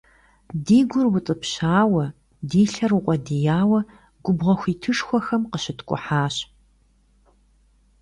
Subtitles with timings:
[0.65, 2.05] Ди гур утӀыпщауэ,
[2.49, 3.79] ди лъэр укъуэдияуэ
[4.23, 6.35] губгъуэ хуитышхуэхэм къыщыткӀухьащ.